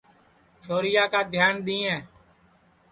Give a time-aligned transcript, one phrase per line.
[0.63, 1.99] چھورِیا کا دھِیان دِؔئیں